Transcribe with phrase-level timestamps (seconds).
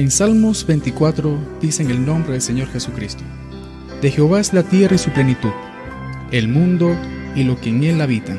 [0.00, 3.22] En Salmos 24 dicen el nombre del Señor Jesucristo.
[4.00, 5.50] De Jehová es la tierra y su plenitud,
[6.30, 6.96] el mundo
[7.36, 8.38] y lo que en él habitan,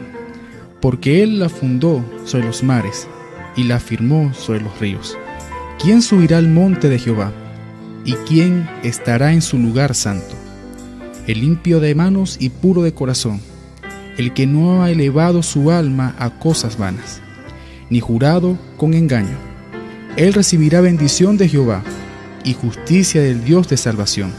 [0.81, 3.07] porque él la fundó sobre los mares
[3.55, 5.16] y la firmó sobre los ríos.
[5.79, 7.31] ¿Quién subirá al monte de Jehová?
[8.05, 10.33] ¿Y quién estará en su lugar santo?
[11.27, 13.39] El limpio de manos y puro de corazón,
[14.17, 17.21] el que no ha elevado su alma a cosas vanas,
[17.91, 19.50] ni jurado con engaño.
[20.17, 21.84] Él recibirá bendición de Jehová
[22.44, 24.31] y justicia del Dios de salvación.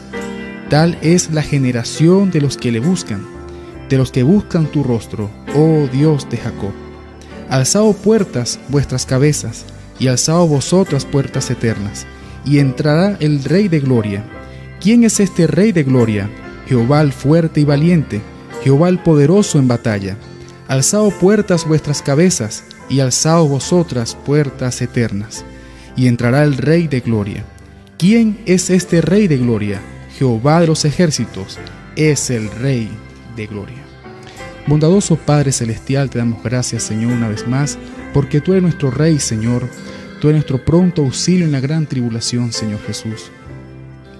[0.69, 3.27] Tal es la generación de los que le buscan,
[3.89, 6.73] de los que buscan tu rostro, oh Dios de Jacob.
[7.49, 9.65] Alzado puertas vuestras cabezas,
[9.99, 12.07] y alzado vosotras puertas eternas,
[12.45, 14.25] y entrará el Rey de Gloria.
[14.81, 16.29] ¿Quién es este Rey de Gloria?
[16.67, 18.21] Jehová el fuerte y valiente,
[18.65, 20.17] Jehová el poderoso en batalla.
[20.69, 25.45] Alzado puertas vuestras cabezas, y alzado vosotras puertas eternas,
[25.97, 27.45] y entrará el Rey de Gloria.
[27.99, 29.81] ¿Quién es este Rey de Gloria?
[30.19, 31.59] Jehová de los ejércitos,
[31.97, 32.91] es el Rey
[33.37, 33.83] de Gloria.
[34.67, 37.79] Bondadoso Padre Celestial, te damos gracias, Señor, una vez más,
[38.15, 39.69] porque tú eres nuestro Rey, Señor.
[40.21, 43.33] Tú eres nuestro pronto auxilio en la gran tribulación, Señor Jesús.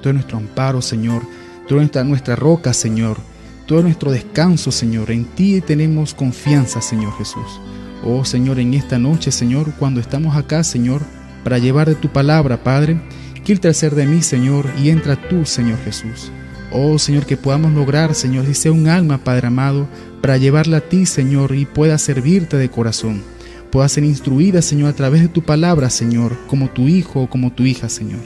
[0.01, 1.23] Tú eres nuestro amparo, Señor.
[1.69, 3.19] Tú eres nuestra, roca, Señor.
[3.67, 5.13] Tú eres nuestro descanso, Señor.
[5.13, 7.61] En ti tenemos confianza, Señor Jesús.
[8.05, 11.03] Oh, Señor, en esta noche, Señor, cuando estamos acá, Señor,
[11.45, 13.01] para llevar de tu palabra, Padre,
[13.45, 16.31] quítate hacer de mí, Señor, y entra tú, Señor Jesús.
[16.71, 19.87] Oh Señor, que podamos lograr, Señor, y sea un alma, Padre amado,
[20.23, 23.23] para llevarla a ti, Señor, y pueda servirte de corazón.
[23.71, 27.53] Pueda ser instruida, Señor, a través de tu palabra, Señor, como tu hijo o como
[27.53, 28.21] tu hija, Señor.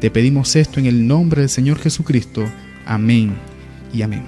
[0.00, 2.44] Te pedimos esto en el nombre del Señor Jesucristo.
[2.84, 3.34] Amén
[3.92, 4.24] y amén.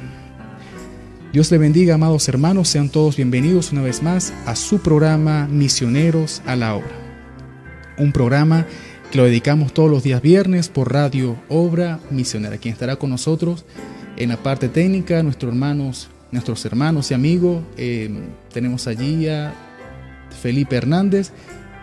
[1.32, 6.40] Dios le bendiga, amados hermanos, sean todos bienvenidos una vez más a su programa Misioneros
[6.46, 7.05] a la Obra.
[7.98, 8.66] Un programa
[9.10, 12.58] que lo dedicamos todos los días viernes por Radio Obra Misionera.
[12.58, 13.64] Quien estará con nosotros
[14.16, 17.62] en la parte técnica, nuestros hermanos nuestros hermanos y amigos.
[17.76, 18.10] Eh,
[18.52, 19.54] tenemos allí a
[20.42, 21.32] Felipe Hernández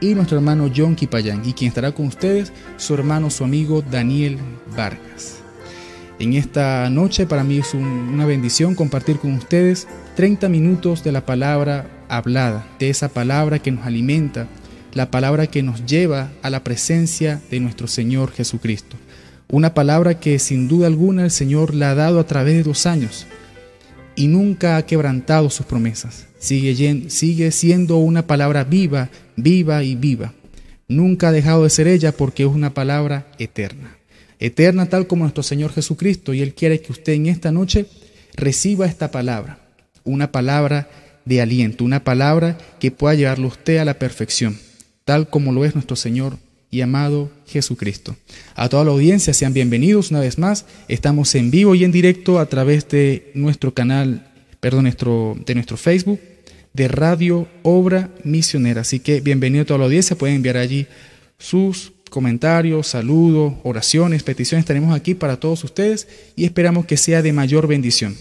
[0.02, 1.42] y nuestro hermano John Kipayán.
[1.46, 4.38] Y quien estará con ustedes, su hermano, su amigo Daniel
[4.76, 5.40] Vargas.
[6.20, 11.26] En esta noche para mí es una bendición compartir con ustedes 30 minutos de la
[11.26, 14.48] palabra hablada, de esa palabra que nos alimenta,
[14.94, 18.98] la palabra que nos lleva a la presencia de nuestro Señor Jesucristo.
[19.50, 22.86] Una palabra que sin duda alguna el Señor la ha dado a través de dos
[22.86, 23.28] años
[24.16, 26.28] y nunca ha quebrantado sus promesas.
[26.40, 30.34] Sigue, sigue siendo una palabra viva, viva y viva.
[30.88, 33.98] Nunca ha dejado de ser ella porque es una palabra eterna.
[34.40, 37.86] Eterna tal como nuestro Señor Jesucristo y Él quiere que usted en esta noche
[38.36, 39.60] reciba esta palabra.
[40.04, 40.90] Una palabra
[41.26, 44.58] de aliento, una palabra que pueda llevarlo usted a la perfección,
[45.06, 46.38] tal como lo es nuestro Señor
[46.72, 48.16] y amado Jesucristo.
[48.56, 50.66] A toda la audiencia sean bienvenidos una vez más.
[50.88, 55.78] Estamos en vivo y en directo a través de nuestro canal, perdón, nuestro, de nuestro
[55.78, 56.20] Facebook
[56.74, 58.82] de Radio Obra Misionera.
[58.82, 60.18] Así que bienvenido a toda la audiencia.
[60.18, 60.88] Pueden enviar allí
[61.38, 64.66] sus comentarios, saludos, oraciones, peticiones.
[64.66, 68.16] Tenemos aquí para todos ustedes y esperamos que sea de mayor bendición.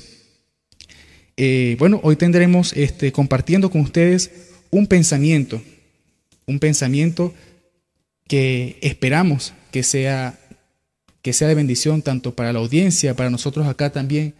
[1.36, 4.30] Eh, bueno, hoy tendremos este, compartiendo con ustedes
[4.70, 5.62] un pensamiento,
[6.46, 7.32] un pensamiento
[8.26, 10.38] que esperamos que sea,
[11.22, 14.34] que sea de bendición tanto para la audiencia, para nosotros acá también,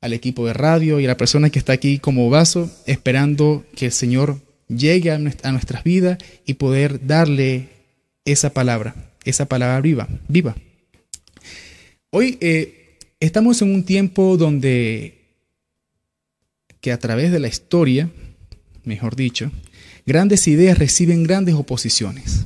[0.00, 3.86] al equipo de radio y a la persona que está aquí como vaso, esperando que
[3.86, 4.38] el Señor
[4.68, 7.68] llegue a, nuestras vidas y poder darle
[8.24, 8.94] esa palabra,
[9.24, 10.56] esa palabra viva, viva.
[12.10, 15.18] Hoy eh, estamos en un tiempo donde
[16.80, 18.10] que a través de la historia,
[18.84, 19.50] mejor dicho,
[20.06, 22.44] grandes ideas reciben grandes oposiciones.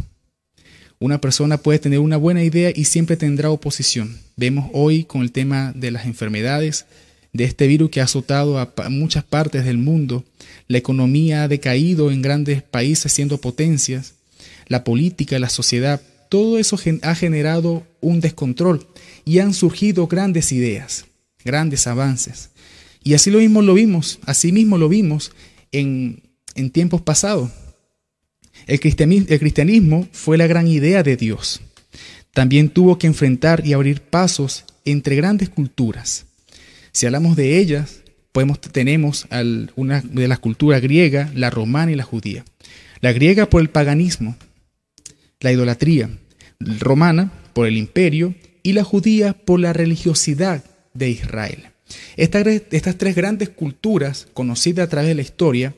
[0.98, 4.18] Una persona puede tener una buena idea y siempre tendrá oposición.
[4.36, 6.86] Vemos hoy con el tema de las enfermedades,
[7.32, 10.24] de este virus que ha azotado a muchas partes del mundo.
[10.68, 14.14] La economía ha decaído en grandes países siendo potencias.
[14.68, 18.86] La política, la sociedad, todo eso ha generado un descontrol
[19.24, 21.06] y han surgido grandes ideas,
[21.44, 22.50] grandes avances.
[23.02, 25.32] Y así lo mismo lo vimos, así mismo lo vimos
[25.72, 26.22] en,
[26.54, 27.50] en tiempos pasados.
[28.66, 31.60] El cristianismo, fue la gran idea de Dios.
[32.32, 36.26] También tuvo que enfrentar y abrir pasos entre grandes culturas.
[36.92, 38.02] Si hablamos de ellas,
[38.32, 39.26] podemos, tenemos
[39.76, 42.44] una de las culturas griega, la romana y la judía.
[43.00, 44.36] La griega por el paganismo,
[45.40, 46.10] la idolatría,
[46.60, 50.64] romana por el imperio y la judía por la religiosidad
[50.94, 51.66] de Israel.
[52.16, 55.74] estas tres grandes culturas, conocidas a través de la historia,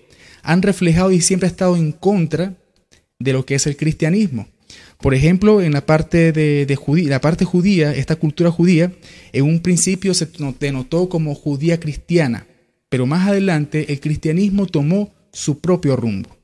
[0.47, 2.55] han reflejado y siempre estado en contra
[3.19, 4.47] de lo que es el cristianismo.
[5.01, 8.93] Por ejemplo, en la parte de, judía, la parte judía, esta cultura judía,
[9.33, 10.29] en un principio se
[10.61, 12.47] denotó como judía cristiana,
[12.89, 16.37] pero más adelante el cristianismo tomó su propio rumbo.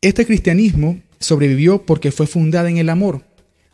[0.00, 3.24] Este cristianismo sobrevivió porque fue fundada en el amor.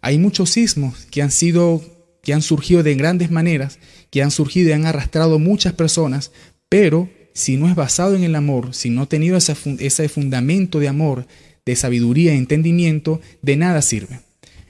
[0.01, 1.81] Hay muchos sismos que han sido
[2.23, 3.79] que han surgido de grandes maneras,
[4.11, 6.33] que han surgido y han arrastrado muchas personas,
[6.71, 10.89] pero si no es basado en el amor, si no ha tenido ese, fundamento de
[10.89, 11.27] amor,
[11.67, 14.21] de sabiduría y entendimiento, de nada sirve.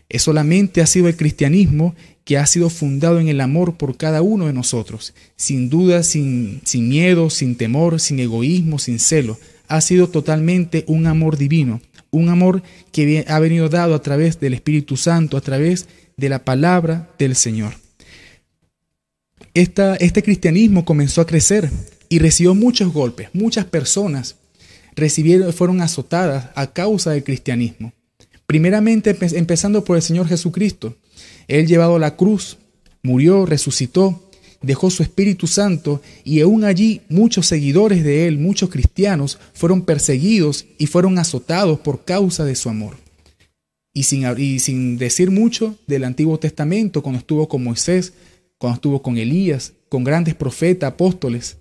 [0.09, 1.95] Es solamente ha sido el cristianismo
[2.25, 6.63] que ha sido fundado en el amor por cada uno de nosotros, sin duda, sin
[6.73, 9.39] miedo, sin temor, sin egoísmo, sin celo.
[9.69, 12.63] Ha sido totalmente un amor divino, un amor
[12.93, 17.35] que ha venido dado a través del Espíritu Santo, a través de la palabra del
[17.35, 17.75] Señor.
[19.53, 21.71] este cristianismo comenzó a crecer
[22.09, 23.29] y recibió muchos golpes.
[23.33, 24.37] Muchas personas
[24.97, 27.93] recibieron, fueron azotadas a causa del cristianismo.
[28.47, 30.97] Primeramente empezando por el Señor Jesucristo.
[31.49, 32.59] Él llevado la cruz,
[33.03, 34.31] murió, resucitó,
[34.63, 40.67] dejó su Espíritu Santo y aún allí muchos seguidores de Él, muchos cristianos, fueron perseguidos
[40.79, 42.97] y fueron azotados por causa de su amor.
[43.93, 48.13] Y sin, y sin decir mucho del Antiguo Testamento, cuando estuvo con Moisés,
[48.59, 51.59] cuando estuvo con Elías, con grandes profetas, apóstoles,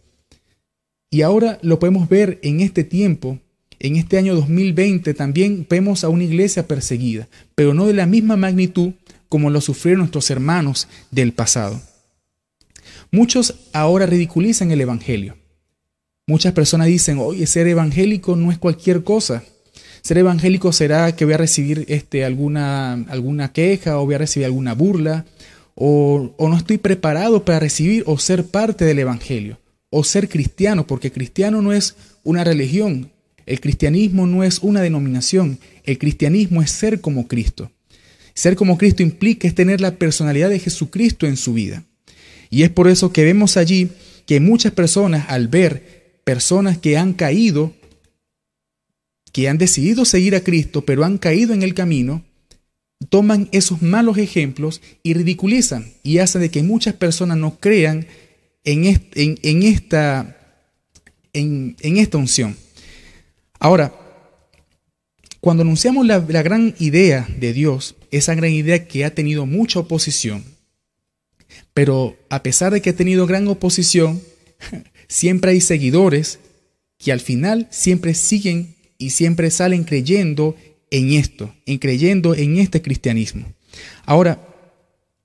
[1.13, 3.37] y ahora lo podemos ver en este tiempo,
[3.79, 8.35] en este año 2020 también vemos a una iglesia perseguida, pero no de la misma
[8.35, 8.93] magnitud
[9.29, 11.79] como lo sufrieron nuestros hermanos del pasado.
[13.11, 15.37] Muchos ahora ridiculizan el Evangelio.
[16.25, 19.43] Muchas personas dicen, oye, ser evangélico no es cualquier cosa.
[20.01, 24.47] Ser evangélico será que voy a recibir este, alguna, alguna queja o voy a recibir
[24.47, 25.25] alguna burla
[25.75, 29.59] o, o no estoy preparado para recibir o ser parte del Evangelio
[29.95, 33.11] o ser cristiano, porque cristiano no es una religión,
[33.45, 37.71] el cristianismo no es una denominación, el cristianismo es ser como Cristo.
[38.33, 41.83] Ser como Cristo implica es tener la personalidad de Jesucristo en su vida.
[42.49, 43.89] Y es por eso que vemos allí
[44.25, 47.71] que muchas personas al ver personas que han caído,
[49.31, 52.23] que han decidido seguir a Cristo, pero han caído en el camino,
[53.09, 58.07] toman esos malos ejemplos y ridiculizan y hacen de que muchas personas no crean
[58.63, 60.37] en, esta,
[61.33, 62.55] en, esta unción.
[63.59, 63.93] Ahora,
[65.39, 69.79] cuando anunciamos la, la, gran idea de Dios, esa gran idea que ha tenido mucha
[69.79, 70.43] oposición,
[71.73, 74.21] pero a pesar de que ha tenido gran oposición,
[75.07, 76.39] siempre hay seguidores
[76.97, 80.55] que al final siempre siguen y siempre salen creyendo
[80.89, 83.51] en esto, en creyendo en este cristianismo.
[84.05, 84.52] Ahora,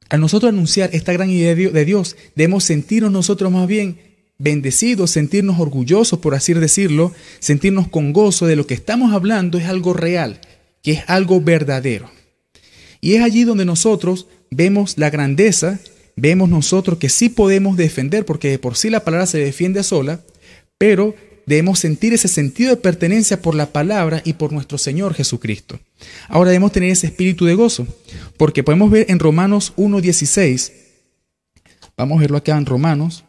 [0.09, 3.99] a nosotros anunciar esta gran idea de Dios, debemos sentirnos nosotros más bien
[4.39, 9.67] bendecidos, sentirnos orgullosos, por así decirlo, sentirnos con gozo de lo que estamos hablando es
[9.67, 10.41] algo real,
[10.83, 12.11] que es algo verdadero.
[13.01, 15.79] Y es allí donde nosotros vemos la grandeza,
[16.17, 20.21] vemos nosotros que sí podemos defender, porque de por sí la palabra se defiende sola,
[20.79, 21.15] pero
[21.49, 25.81] debemos sentir ese sentido de pertenencia por la palabra y por nuestro Señor Jesucristo.
[26.29, 27.87] Ahora debemos tener ese espíritu de gozo,
[28.37, 30.73] porque podemos ver en Romanos 1.16,
[31.97, 33.25] vamos a verlo acá en Romanos,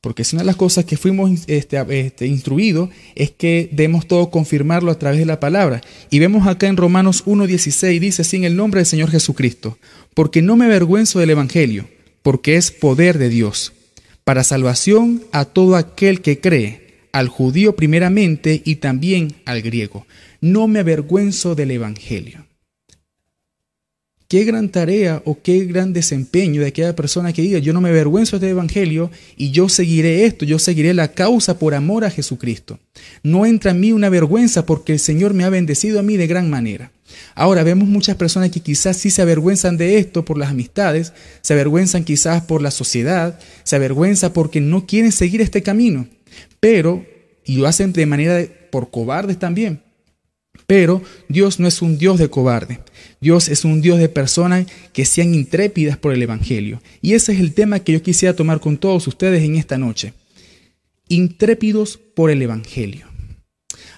[0.00, 4.30] porque es una de las cosas que fuimos este, este, instruidos es que debemos todo
[4.30, 5.80] confirmarlo a través de la palabra.
[6.10, 9.78] Y vemos acá en Romanos 1.16, dice en el nombre del Señor Jesucristo,
[10.14, 11.88] porque no me avergüenzo del Evangelio,
[12.22, 13.72] porque es poder de Dios
[14.26, 20.04] para salvación a todo aquel que cree, al judío primeramente y también al griego.
[20.40, 22.45] No me avergüenzo del Evangelio.
[24.28, 27.90] Qué gran tarea o qué gran desempeño de aquella persona que diga, yo no me
[27.90, 32.80] avergüenzo del Evangelio y yo seguiré esto, yo seguiré la causa por amor a Jesucristo.
[33.22, 36.26] No entra en mí una vergüenza porque el Señor me ha bendecido a mí de
[36.26, 36.90] gran manera.
[37.36, 41.52] Ahora vemos muchas personas que quizás sí se avergüenzan de esto por las amistades, se
[41.52, 46.08] avergüenzan quizás por la sociedad, se avergüenzan porque no quieren seguir este camino,
[46.58, 47.06] pero,
[47.44, 49.85] y lo hacen de manera por cobardes también.
[50.66, 52.80] Pero Dios no es un Dios de cobarde.
[53.20, 56.82] Dios es un Dios de personas que sean intrépidas por el Evangelio.
[57.00, 60.12] Y ese es el tema que yo quisiera tomar con todos ustedes en esta noche.
[61.08, 63.06] Intrépidos por el Evangelio.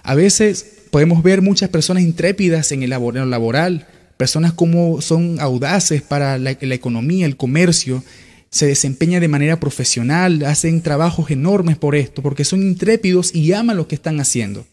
[0.03, 6.37] A veces podemos ver muchas personas intrépidas en el laboral, personas como son audaces para
[6.37, 8.03] la, economía, el comercio,
[8.49, 13.77] se desempeñan de manera profesional, hacen trabajos enormes por esto, porque son intrépidos y aman
[13.77, 14.65] lo que están haciendo.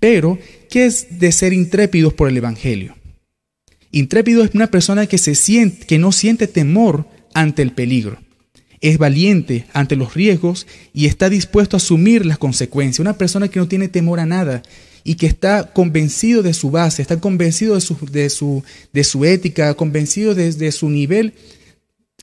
[0.00, 0.38] Pero,
[0.70, 2.96] ¿qué es de ser intrépidos por el Evangelio?
[3.90, 8.18] Intrépido es una persona que, se siente, que no siente temor ante el peligro.
[8.80, 13.00] Es valiente ante los riesgos y está dispuesto a asumir las consecuencias.
[13.00, 14.62] Una persona que no tiene temor a nada
[15.02, 19.24] y que está convencido de su base, está convencido de su, de su, de su
[19.24, 21.32] ética, convencido de, su nivel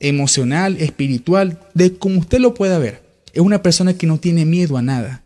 [0.00, 3.02] emocional, espiritual, de como usted lo pueda ver.
[3.32, 5.23] Es una persona que no tiene miedo a nada.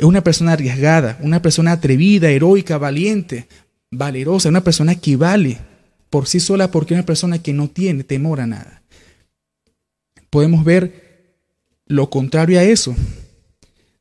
[0.00, 3.48] Es una persona arriesgada, una persona atrevida, heroica, valiente,
[3.90, 5.58] valerosa, una persona que vale
[6.08, 8.82] por sí sola porque es una persona que no tiene temor a nada.
[10.30, 11.34] Podemos ver
[11.84, 12.96] lo contrario a eso.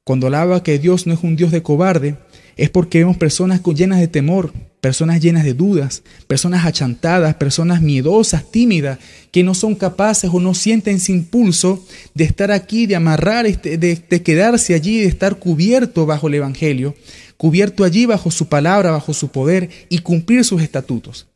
[0.06, 2.16] Cuando hablaba que Dios no es un Dios de cobarde,
[2.56, 8.50] es porque vemos personas llenas de temor, personas llenas de dudas, personas achantadas, personas miedosas,
[8.50, 9.00] tímidas,
[9.32, 13.78] que no son capaces o no sienten ese impulso de estar aquí, de amarrar, este,
[13.78, 16.96] de, de quedarse allí, de estar cubierto bajo el Evangelio,
[17.38, 21.28] cubierto allí bajo su palabra, bajo su poder y cumplir sus estatutos.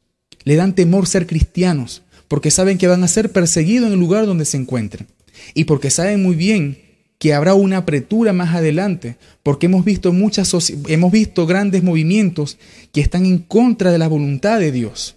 [0.43, 4.25] Le dan temor ser cristianos, porque saben que van a ser perseguidos en el lugar
[4.25, 5.07] donde se encuentren.
[5.53, 6.77] Y porque saben muy bien
[7.24, 10.53] que habrá una apretura más adelante, porque hemos visto muchas
[10.89, 12.58] hemos visto grandes movimientos
[12.92, 15.15] que están en contra de la voluntad de Dios.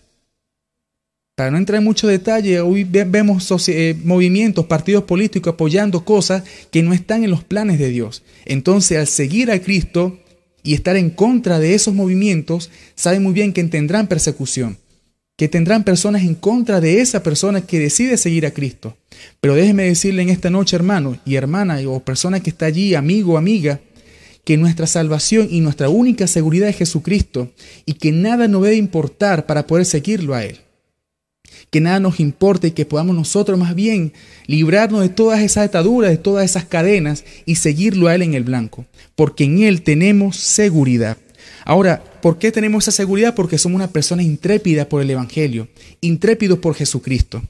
[1.34, 6.80] Para no entrar en mucho detalle, hoy vemos eh, movimientos, partidos políticos apoyando cosas que
[6.80, 8.22] no están en los planes de Dios.
[8.44, 10.16] Entonces, al seguir a Cristo
[10.62, 14.78] y estar en contra de esos movimientos, saben muy bien que tendrán persecución
[15.36, 18.96] que tendrán personas en contra de esa persona que decide seguir a Cristo.
[19.40, 23.34] Pero déjeme decirle en esta noche, hermano y hermana, o persona que está allí, amigo
[23.34, 23.80] o amiga,
[24.44, 27.50] que nuestra salvación y nuestra única seguridad es Jesucristo
[27.84, 30.58] y que nada nos debe importar para poder seguirlo a Él.
[31.70, 34.12] Que nada nos importe y que podamos nosotros más bien
[34.46, 38.44] librarnos de todas esas ataduras, de todas esas cadenas y seguirlo a Él en el
[38.44, 41.18] blanco, porque en Él tenemos seguridad.
[41.66, 43.34] Ahora, ¿por qué tenemos esa seguridad?
[43.34, 45.66] Porque somos una persona intrépida por el Evangelio,
[46.00, 47.42] intrépidos por Jesucristo.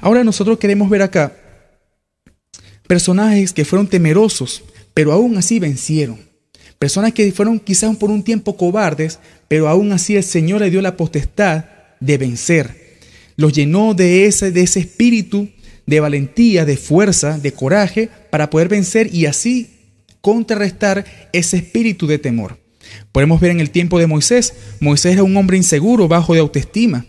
[0.00, 1.32] Ahora nosotros queremos ver acá
[2.88, 4.64] personajes que fueron temerosos,
[4.94, 6.18] pero aún así vencieron.
[6.80, 10.82] Personas que fueron quizás por un tiempo cobardes, pero aún así el Señor le dio
[10.82, 11.66] la potestad
[12.00, 12.98] de vencer.
[13.36, 15.48] Los llenó de ese, de ese espíritu
[15.86, 19.70] de valentía, de fuerza, de coraje, para poder vencer y así
[20.20, 22.61] contrarrestar ese espíritu de temor.
[23.12, 27.04] Podemos ver en el tiempo de Moisés, Moisés era un hombre inseguro, bajo de autoestima.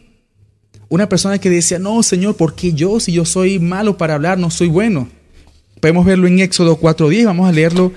[0.89, 4.37] Una persona que decía, no, Señor, ¿por qué yo si yo soy malo para hablar,
[4.37, 5.09] no soy bueno?
[5.79, 7.93] Podemos verlo en Éxodo 4.10, vamos a leerlo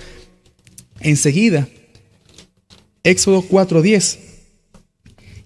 [1.01, 1.69] enseguida.
[3.05, 4.19] Éxodo 4.10.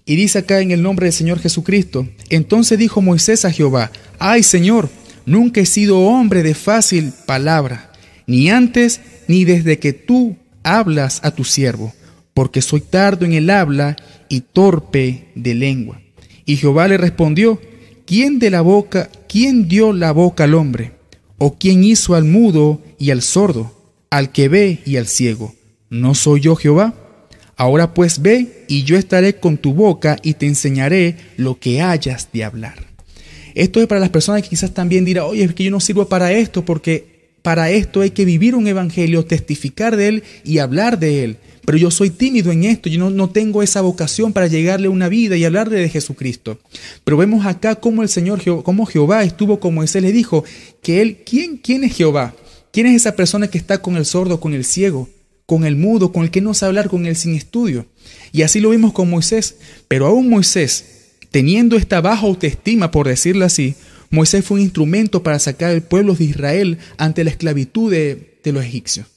[0.05, 4.43] Y dice acá en el nombre del Señor Jesucristo, entonces dijo Moisés a Jehová, ay
[4.43, 4.89] Señor,
[5.25, 7.91] nunca he sido hombre de fácil palabra,
[8.25, 11.93] ni antes ni desde que tú hablas a tu siervo
[12.33, 13.95] porque soy tardo en el habla
[14.29, 16.01] y torpe de lengua.
[16.45, 17.59] Y Jehová le respondió,
[18.05, 20.93] ¿quién de la boca, quién dio la boca al hombre?
[21.37, 23.73] ¿O quién hizo al mudo y al sordo,
[24.09, 25.55] al que ve y al ciego?
[25.89, 26.93] ¿No soy yo Jehová?
[27.57, 32.29] Ahora pues ve y yo estaré con tu boca y te enseñaré lo que hayas
[32.31, 32.75] de hablar.
[33.53, 36.07] Esto es para las personas que quizás también dirán, oye, es que yo no sirvo
[36.07, 40.99] para esto porque para esto hay que vivir un evangelio, testificar de él y hablar
[40.99, 44.47] de él pero yo soy tímido en esto, yo no, no, tengo esa vocación para
[44.47, 46.59] llegarle una vida y hablarle de Jesucristo.
[47.03, 50.43] Pero vemos acá cómo el Señor, cómo Jehová estuvo como Moisés le dijo,
[50.81, 52.35] que él, ¿quién, ¿quién es Jehová?
[52.71, 55.09] ¿Quién es esa persona que está con el sordo, con el ciego,
[55.45, 57.85] con el mudo, con el que no sabe hablar, con el sin estudio?
[58.31, 59.55] Y así lo vimos con Moisés.
[59.87, 60.85] Pero aún Moisés,
[61.29, 63.75] teniendo esta baja autoestima, por decirlo así,
[64.09, 68.63] Moisés fue un instrumento para sacar al pueblo de Israel ante la esclavitud de los
[68.63, 69.07] egipcios.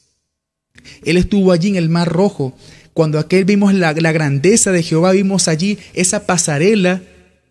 [1.04, 2.56] Él estuvo allí en el Mar Rojo.
[2.92, 7.02] Cuando aquel vimos la, grandeza de Jehová, vimos allí esa pasarela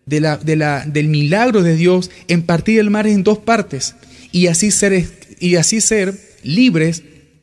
[0.06, 3.94] de la, de la, del milagro de Dios en partir el mar en dos partes
[4.32, 5.06] y así ser,
[5.38, 7.02] y así ser libres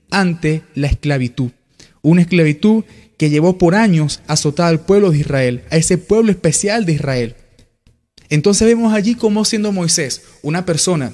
[0.10, 1.52] ante la esclavitud.
[2.02, 2.84] Una esclavitud
[3.18, 7.36] que llevó por años azotar al pueblo de Israel, a ese pueblo especial de Israel.
[8.30, 11.14] Entonces vemos allí como siendo Moisés, una persona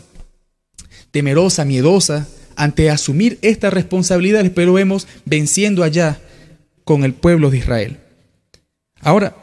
[1.11, 6.19] temerosa, miedosa, ante asumir esta responsabilidad, pero vemos venciendo allá
[6.83, 7.99] con el pueblo de Israel.
[8.99, 9.37] Ahora,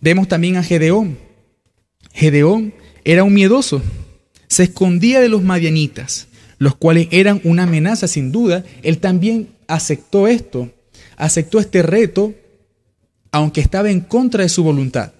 [0.00, 1.18] vemos también a Gedeón.
[2.12, 2.74] Gedeón
[3.04, 3.82] era un miedoso,
[4.48, 6.28] se escondía de los madianitas,
[6.58, 8.64] los cuales eran una amenaza sin duda.
[8.82, 10.72] Él también aceptó esto,
[11.16, 12.34] aceptó este reto,
[13.30, 15.12] aunque estaba en contra de su voluntad.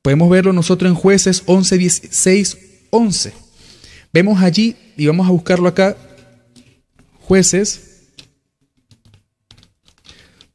[0.00, 2.58] Podemos verlo nosotros en jueces 11, 16,
[2.90, 3.45] 11.
[4.16, 5.94] Vemos allí, y vamos a buscarlo acá,
[7.20, 8.06] jueces,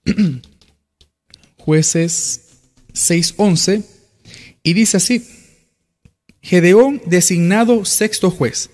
[1.58, 2.42] jueces
[2.96, 3.84] 6.11,
[4.64, 5.24] y dice así,
[6.42, 8.72] Gedeón designado sexto juez.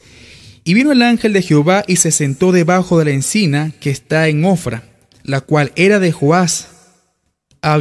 [0.64, 4.30] Y vino el ángel de Jehová y se sentó debajo de la encina que está
[4.30, 4.86] en Ofra,
[5.24, 6.70] la cual era de Joás,
[7.62, 7.78] a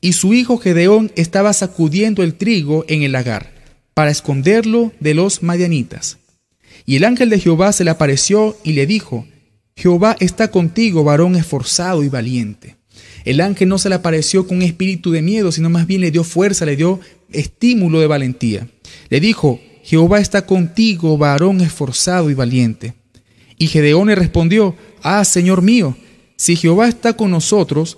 [0.00, 3.55] y su hijo Gedeón estaba sacudiendo el trigo en el lagar,
[3.96, 6.18] para esconderlo de los madianitas.
[6.84, 9.26] Y el ángel de Jehová se le apareció y le dijo,
[9.74, 12.76] Jehová está contigo, varón esforzado y valiente.
[13.24, 16.10] El ángel no se le apareció con un espíritu de miedo, sino más bien le
[16.10, 17.00] dio fuerza, le dio
[17.30, 18.68] estímulo de valentía.
[19.08, 22.92] Le dijo, Jehová está contigo, varón esforzado y valiente.
[23.56, 25.96] Y Gedeón le respondió, Ah, Señor mío,
[26.36, 27.96] si Jehová está con nosotros,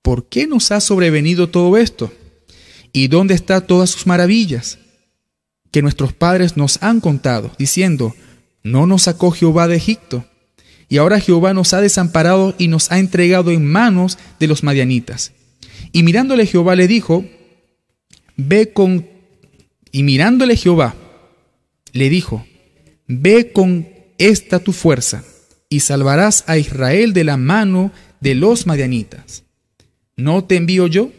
[0.00, 2.10] ¿por qué nos ha sobrevenido todo esto?
[2.92, 4.78] ¿Y dónde están todas sus maravillas?
[5.70, 8.14] Que nuestros padres nos han contado, diciendo,
[8.62, 10.24] ¿no nos sacó Jehová de Egipto?
[10.88, 15.32] Y ahora Jehová nos ha desamparado y nos ha entregado en manos de los madianitas.
[15.92, 17.24] Y mirándole Jehová le dijo,
[18.36, 19.06] ve con...
[19.90, 20.94] Y mirándole Jehová
[21.92, 22.46] le dijo,
[23.06, 25.24] ve con esta tu fuerza
[25.68, 29.44] y salvarás a Israel de la mano de los madianitas.
[30.16, 31.10] ¿No te envío yo?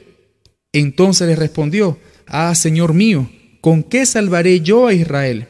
[0.72, 1.98] Entonces le respondió,
[2.28, 5.48] Ah, Señor mío, ¿con qué salvaré yo a Israel?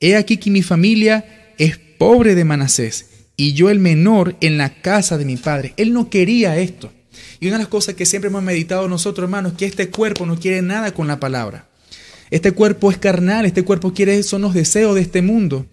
[0.00, 4.80] He aquí que mi familia es pobre de Manasés y yo el menor en la
[4.80, 5.74] casa de mi padre.
[5.76, 6.90] Él no quería esto.
[7.40, 10.24] Y una de las cosas que siempre hemos meditado nosotros, hermanos, es que este cuerpo
[10.24, 11.68] no quiere nada con la palabra.
[12.30, 15.66] Este cuerpo es carnal, este cuerpo quiere, son los deseos de este mundo.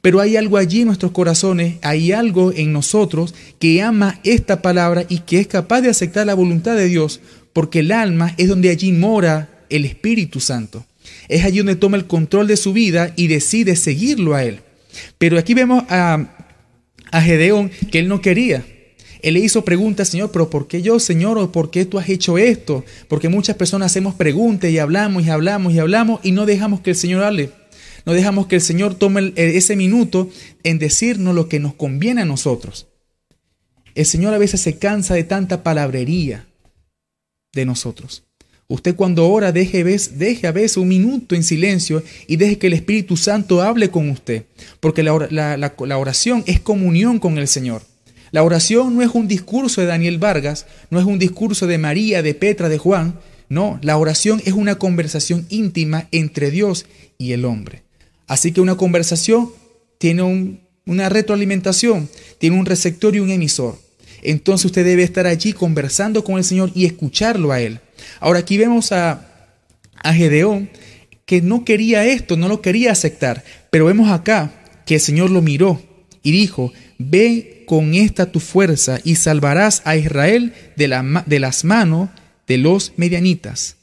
[0.00, 5.04] Pero hay algo allí en nuestros corazones, hay algo en nosotros que ama esta palabra
[5.08, 7.20] y que es capaz de aceptar la voluntad de Dios,
[7.52, 10.84] porque el alma es donde allí mora el Espíritu Santo.
[11.28, 14.60] Es allí donde toma el control de su vida y decide seguirlo a Él.
[15.18, 16.26] Pero aquí vemos a,
[17.10, 18.64] a Gedeón que él no quería.
[19.22, 21.38] Él le hizo preguntas, Señor, pero ¿por qué yo, Señor?
[21.38, 22.84] ¿O por qué tú has hecho esto?
[23.06, 26.90] Porque muchas personas hacemos preguntas y hablamos y hablamos y hablamos y no dejamos que
[26.90, 27.50] el Señor hable.
[28.06, 30.30] No dejamos que el Señor tome ese minuto
[30.62, 32.88] en decirnos lo que nos conviene a nosotros.
[33.94, 36.46] El Señor a veces se cansa de tanta palabrería
[37.52, 38.24] de nosotros.
[38.68, 42.72] Usted cuando ora deje, deje a veces un minuto en silencio y deje que el
[42.72, 44.44] Espíritu Santo hable con usted,
[44.78, 47.82] porque la, la oración es comunión con el Señor.
[48.30, 52.22] La oración no es un discurso de Daniel Vargas, no es un discurso de María,
[52.22, 53.18] de Petra, de Juan,
[53.50, 56.86] no, la oración es una conversación íntima entre Dios
[57.18, 57.82] y el hombre.
[58.28, 59.50] Así que una conversación
[59.98, 62.08] tiene una retroalimentación,
[62.38, 63.76] tiene un receptor y un emisor.
[64.22, 67.80] Entonces usted debe estar allí conversando con el Señor y escucharlo a Él.
[68.20, 69.26] Ahora aquí vemos a,
[70.02, 70.70] a Gedeón
[71.26, 74.52] que no quería esto, no lo quería aceptar, pero vemos acá
[74.84, 75.80] que el Señor lo miró
[76.22, 81.64] y dijo, ve con esta tu fuerza y salvarás a Israel de, la, de las
[81.64, 82.10] manos
[82.48, 83.76] de los medianitas.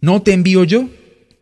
[0.00, 0.88] ¿No te envío yo?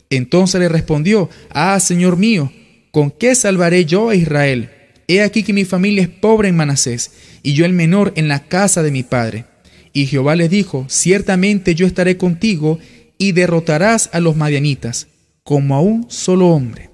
[0.08, 2.50] Entonces le respondió, Ah, Señor mío,
[2.90, 4.70] ¿con qué salvaré yo a Israel?
[5.10, 7.10] He aquí que mi familia es pobre en Manasés,
[7.42, 9.44] y yo el menor en la casa de mi padre.
[9.92, 12.78] Y Jehová le dijo, Ciertamente yo estaré contigo,
[13.18, 15.08] y derrotarás a los madianitas,
[15.42, 16.90] como a un solo hombre.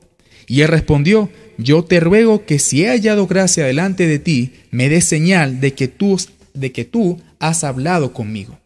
[0.46, 4.88] Y él respondió, Yo te ruego que si he hallado gracia delante de ti, me
[4.88, 8.58] des señal de que tú, has hablado conmigo.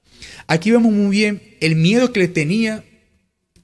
[0.46, 2.84] Aquí vemos muy bien el miedo que le tenía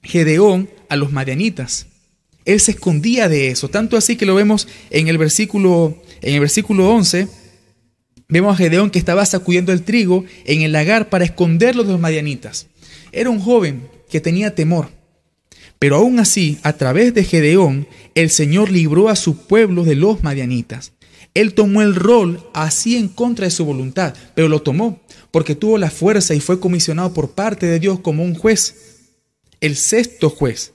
[0.03, 1.87] Gedeón a los madianitas.
[2.47, 6.39] Él se escondía de eso, tanto así que lo vemos en el versículo, en el
[6.39, 7.27] versículo 11.
[8.29, 11.99] Vemos a Gedeón que estaba sacudiendo el trigo en el lagar para esconderlo de los
[11.99, 12.67] madianitas.
[13.11, 14.89] Era un joven que tenía temor.
[15.77, 20.23] Pero aún así, a través de Gedeón, el Señor libró a su pueblo de los
[20.23, 20.93] madianitas.
[21.33, 25.77] Él tomó el rol así en contra de su voluntad, pero lo tomó porque tuvo
[25.77, 28.75] la fuerza y fue comisionado por parte de Dios como un juez
[29.59, 30.71] el sexto juez.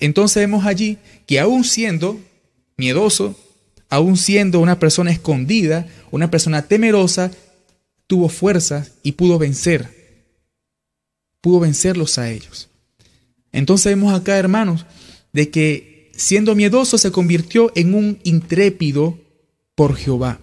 [0.00, 2.20] Entonces vemos allí que aún siendo
[2.76, 3.38] miedoso,
[3.88, 7.30] aún siendo una persona escondida, una persona temerosa,
[8.06, 9.88] tuvo fuerza y pudo vencer.
[11.40, 12.68] Pudo vencerlos a ellos.
[13.52, 14.84] Entonces vemos acá, hermanos,
[15.32, 19.18] de que siendo miedoso se convirtió en un intrépido
[19.74, 20.40] por Jehová.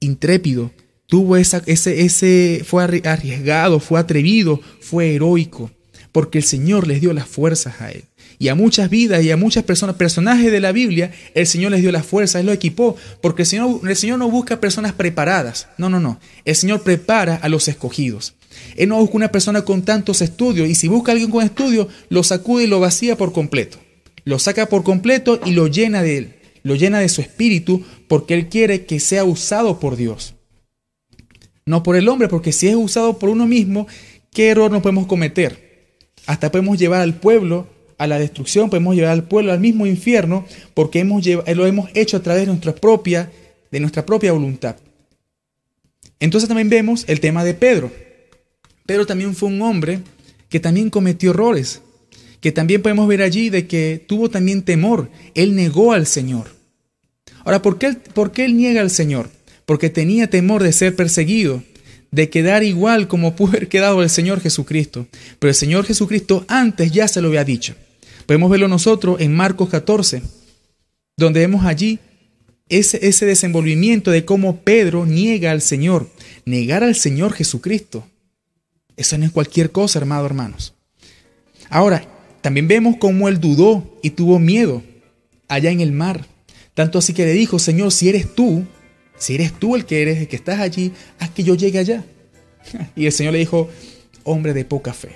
[0.00, 0.70] Intrépido.
[1.06, 5.70] Tuvo esa, ese, ese, fue arriesgado, fue atrevido, fue heroico
[6.12, 8.04] porque el Señor les dio las fuerzas a él.
[8.42, 11.80] Y a muchas vidas y a muchas personas, personajes de la Biblia, el Señor les
[11.80, 15.68] dio las fuerzas, Él lo equipó, porque el Señor, el Señor no busca personas preparadas,
[15.78, 18.34] no, no, no, el Señor prepara a los escogidos.
[18.76, 21.86] Él no busca una persona con tantos estudios, y si busca a alguien con estudios,
[22.08, 23.78] lo sacude y lo vacía por completo.
[24.24, 28.34] Lo saca por completo y lo llena de Él, lo llena de su espíritu, porque
[28.34, 30.34] Él quiere que sea usado por Dios.
[31.64, 33.86] No por el hombre, porque si es usado por uno mismo,
[34.32, 36.00] ¿qué error no podemos cometer?
[36.26, 40.46] Hasta podemos llevar al pueblo a la destrucción, podemos llevar al pueblo al mismo infierno,
[40.74, 43.30] porque hemos lo hemos hecho a través de nuestra propia,
[43.70, 44.76] de nuestra propia voluntad.
[46.20, 47.90] Entonces también vemos el tema de Pedro.
[48.86, 50.00] Pedro también fue un hombre
[50.48, 51.82] que también cometió errores,
[52.40, 55.10] que también podemos ver allí de que tuvo también temor.
[55.34, 56.48] Él negó al Señor.
[57.44, 59.30] Ahora, ¿por qué, ¿por qué él niega al Señor?
[59.66, 61.62] Porque tenía temor de ser perseguido,
[62.12, 65.08] de quedar igual como pudo haber quedado el Señor Jesucristo.
[65.40, 67.74] Pero el Señor Jesucristo antes ya se lo había dicho.
[68.26, 70.22] Podemos verlo nosotros en Marcos 14,
[71.16, 71.98] donde vemos allí
[72.68, 76.08] ese, ese desenvolvimiento de cómo Pedro niega al Señor.
[76.44, 78.06] Negar al Señor Jesucristo.
[78.96, 80.74] Eso no es cualquier cosa, hermano, hermanos.
[81.70, 82.06] Ahora,
[82.42, 84.82] también vemos cómo él dudó y tuvo miedo
[85.48, 86.26] allá en el mar.
[86.74, 88.66] Tanto así que le dijo, Señor, si eres tú,
[89.22, 92.04] si eres tú el que eres, el que estás allí, haz que yo llegue allá.
[92.96, 93.70] Y el Señor le dijo,
[94.24, 95.10] hombre de poca fe.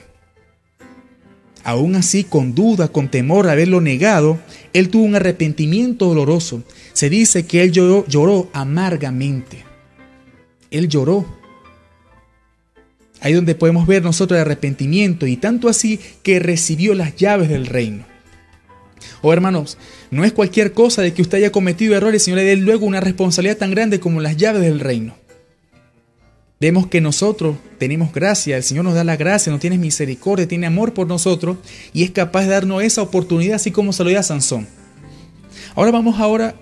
[1.64, 4.38] Aún así, con duda, con temor de haberlo negado,
[4.72, 6.62] él tuvo un arrepentimiento doloroso.
[6.92, 9.64] Se dice que él lloró, amargamente.
[10.70, 11.26] Él lloró.
[13.20, 17.66] Ahí donde podemos ver nosotros el arrepentimiento y tanto así que recibió las llaves del
[17.66, 18.04] reino.
[19.22, 19.78] Oh hermanos,
[20.10, 23.00] no es cualquier cosa de que usted haya cometido errores, Señor le dé luego una
[23.00, 25.14] responsabilidad tan grande como las llaves del reino.
[26.58, 30.66] Vemos que nosotros tenemos gracia, el Señor nos da la gracia, nos tiene misericordia, tiene
[30.66, 31.58] amor por nosotros
[31.92, 34.66] y es capaz de darnos esa oportunidad así como se lo dio a Sansón.
[35.74, 36.54] Ahora vamos ahora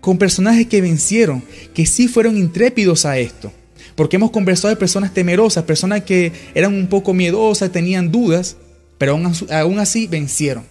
[0.00, 1.42] con personajes que vencieron,
[1.74, 3.52] que sí fueron intrépidos a esto.
[3.96, 8.56] Porque hemos conversado de personas temerosas, personas que eran un poco miedosas, tenían dudas,
[8.98, 9.18] pero
[9.50, 10.64] aún así vencieron.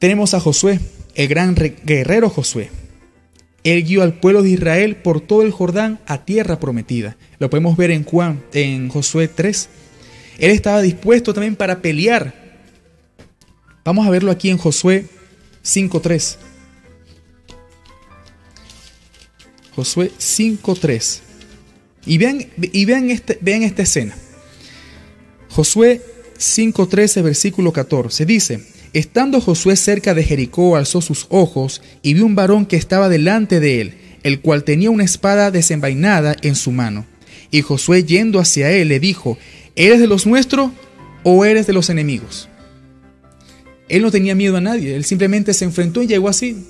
[0.00, 0.80] Tenemos a Josué,
[1.14, 2.70] el gran guerrero Josué.
[3.64, 7.18] Él guió al pueblo de Israel por todo el Jordán a tierra prometida.
[7.38, 9.68] Lo podemos ver en Juan, en Josué 3.
[10.38, 12.34] Él estaba dispuesto también para pelear.
[13.84, 15.04] Vamos a verlo aquí en Josué
[15.62, 16.36] 5.3.
[19.76, 21.20] Josué 5.3.
[22.06, 24.16] Y vean, y vean, este, vean esta escena.
[25.50, 26.00] Josué
[26.38, 28.24] 5.13, versículo 14.
[28.24, 33.08] Dice, Estando Josué cerca de Jericó, alzó sus ojos y vio un varón que estaba
[33.08, 37.06] delante de él, el cual tenía una espada desenvainada en su mano.
[37.52, 39.38] Y Josué yendo hacia él le dijo,
[39.76, 40.70] ¿eres de los nuestros
[41.22, 42.48] o eres de los enemigos?
[43.88, 46.66] Él no tenía miedo a nadie, él simplemente se enfrentó y llegó así.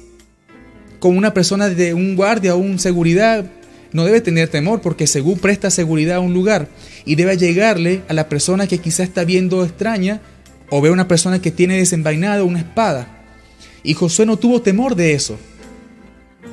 [0.98, 3.50] Como una persona de un guardia o un seguridad,
[3.92, 6.68] no debe tener temor porque según presta seguridad a un lugar
[7.06, 10.20] y debe llegarle a la persona que quizá está viendo extraña
[10.70, 13.24] o ve una persona que tiene desenvainada una espada.
[13.82, 15.38] Y Josué no tuvo temor de eso,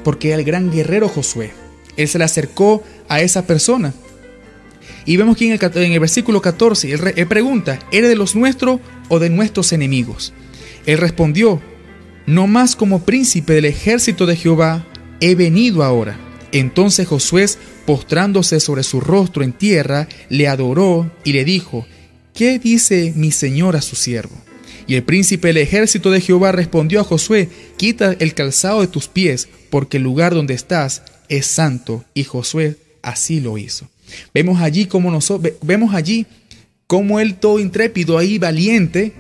[0.04, 1.52] porque era el gran guerrero Josué.
[1.96, 3.94] Él se le acercó a esa persona.
[5.06, 8.80] Y vemos que en el, el versículo 14, él, él pregunta, ¿eres de los nuestros
[9.10, 10.34] o de nuestros enemigos?
[10.86, 11.62] Él respondió,
[12.26, 14.86] no más como príncipe del ejército de Jehová
[15.20, 16.20] he venido ahora.
[16.52, 17.46] Entonces Josué,
[17.86, 21.86] postrándose sobre su rostro en tierra, le adoró y le dijo,
[22.38, 24.36] ¿qué dice mi señor a su siervo?
[24.86, 29.08] Y el príncipe del ejército de Jehová respondió a Josué, quita el calzado de tus
[29.08, 32.06] pies, porque el lugar donde estás es santo.
[32.14, 33.90] Y Josué así lo hizo.
[34.34, 36.28] Vemos allí como nosotros, vemos allí
[36.86, 39.14] como él todo intrépido ahí, valiente,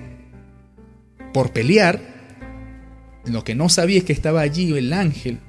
[1.33, 1.99] por pelear.
[3.25, 5.39] Lo que no sabía es que estaba allí el ángel.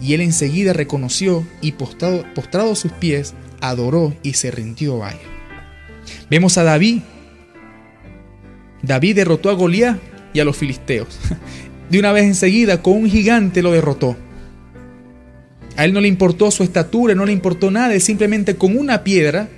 [0.00, 5.37] Y él enseguida reconoció y postrado, postrado sus pies, adoró y se rindió a él.
[6.30, 7.00] Vemos a David.
[8.82, 9.98] David derrotó a Goliat
[10.32, 11.18] y a los filisteos.
[11.90, 14.16] De una vez enseguida, con un gigante lo derrotó.
[15.76, 19.48] A él no le importó su estatura, no le importó nada, simplemente con una piedra,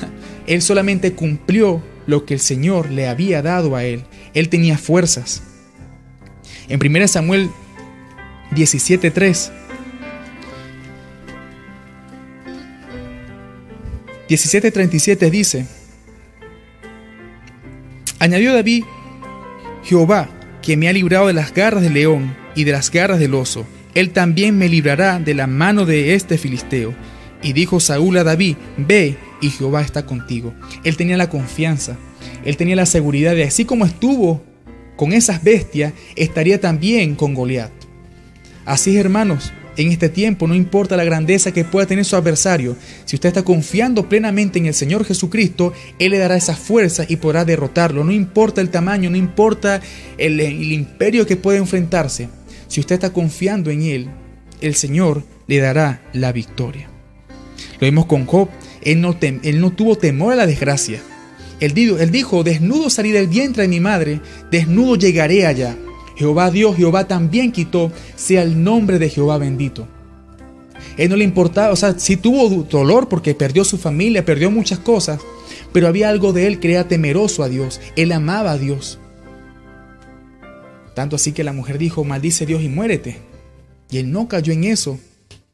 [0.46, 4.04] él solamente cumplió lo que el Señor le había dado a él.
[4.34, 5.42] Él tenía fuerzas.
[6.68, 7.50] En 1 Samuel
[8.52, 9.50] 17:3
[14.30, 15.66] 17:37 dice,
[18.20, 18.84] Añadió David,
[19.82, 20.28] Jehová,
[20.60, 23.66] que me ha librado de las garras del león y de las garras del oso,
[23.94, 26.94] él también me librará de la mano de este filisteo.
[27.42, 30.52] Y dijo Saúl a David, ve y Jehová está contigo.
[30.84, 31.96] Él tenía la confianza,
[32.44, 34.44] él tenía la seguridad de así como estuvo
[34.96, 37.72] con esas bestias, estaría también con Goliat.
[38.66, 39.50] Así, hermanos,
[39.82, 43.42] en este tiempo, no importa la grandeza que pueda tener su adversario, si usted está
[43.42, 48.04] confiando plenamente en el Señor Jesucristo, Él le dará esa fuerza y podrá derrotarlo.
[48.04, 49.80] No importa el tamaño, no importa
[50.18, 50.40] el,
[50.72, 52.28] imperio que pueda enfrentarse.
[52.68, 54.10] Si usted está confiando en Él,
[54.60, 56.88] el Señor le dará la victoria.
[57.80, 58.48] Lo vimos con Job,
[58.82, 61.00] él no, tuvo temor a la desgracia.
[61.60, 65.76] Él dijo, dijo, desnudo salí del vientre de mi madre, desnudo llegaré allá.
[66.20, 69.88] Jehová Dios, Jehová también quitó, sea el nombre de Jehová bendito.
[70.98, 74.80] Él no le importaba, o sea, sí tuvo dolor porque perdió su familia, perdió muchas
[74.80, 75.18] cosas,
[75.72, 77.80] pero había algo de él que era temeroso a Dios.
[77.96, 78.98] Él amaba a Dios.
[80.94, 83.16] Tanto así que la mujer dijo, maldice Dios y muérete.
[83.90, 85.00] Y él no cayó en eso,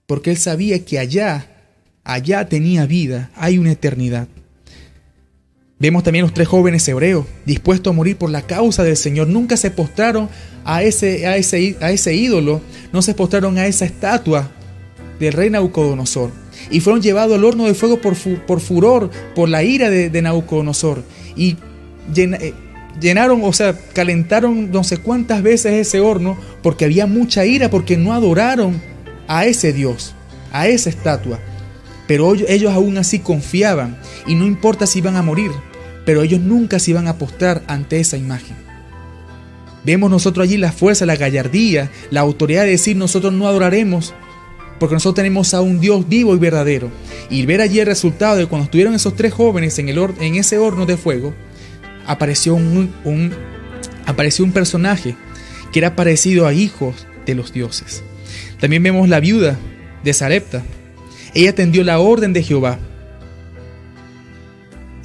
[0.08, 1.46] porque él sabía que allá,
[2.02, 4.26] allá tenía vida, hay una eternidad.
[5.78, 9.28] Vemos también los tres jóvenes hebreos, dispuestos a morir por la causa del Señor.
[9.28, 10.30] Nunca se postraron
[10.64, 12.62] a ese, a ese, a ese ídolo,
[12.94, 14.50] no se postraron a esa estatua
[15.20, 16.30] del rey Nabucodonosor.
[16.70, 21.02] Y fueron llevados al horno de fuego por, por furor, por la ira de, de.
[21.36, 21.56] Y
[22.16, 22.54] eh,
[22.98, 27.98] llenaron, o sea, calentaron no sé cuántas veces ese horno porque había mucha ira, porque
[27.98, 28.80] no adoraron
[29.28, 30.14] a ese Dios,
[30.52, 31.38] a esa estatua.
[32.06, 35.50] Pero ellos aún así confiaban y no importa si iban a morir,
[36.04, 38.56] pero ellos nunca se iban a postrar ante esa imagen.
[39.84, 44.14] Vemos nosotros allí la fuerza, la gallardía, la autoridad de decir nosotros no adoraremos,
[44.78, 46.90] porque nosotros tenemos a un Dios vivo y verdadero.
[47.30, 50.96] Y ver allí el resultado de cuando estuvieron esos tres jóvenes en ese horno de
[50.96, 51.34] fuego,
[52.06, 53.32] apareció un, un,
[54.06, 55.16] apareció un personaje
[55.72, 58.02] que era parecido a hijos de los dioses.
[58.60, 59.58] También vemos la viuda
[60.02, 60.64] de Sarepta,
[61.36, 62.78] ella atendió la orden de Jehová.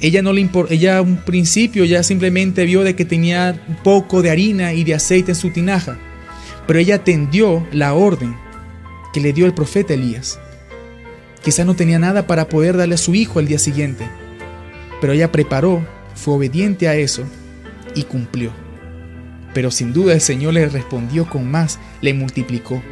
[0.00, 4.22] Ella no le ella a un principio ya simplemente vio de que tenía un poco
[4.22, 5.98] de harina y de aceite en su tinaja,
[6.66, 8.34] pero ella atendió la orden
[9.12, 10.40] que le dio el profeta Elías.
[11.44, 14.08] Quizá no tenía nada para poder darle a su hijo al día siguiente,
[15.02, 17.24] pero ella preparó, fue obediente a eso
[17.94, 18.52] y cumplió.
[19.52, 22.82] Pero sin duda el Señor le respondió con más, le multiplicó.